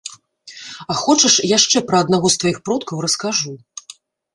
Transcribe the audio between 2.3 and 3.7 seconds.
з тваіх продкаў раскажу?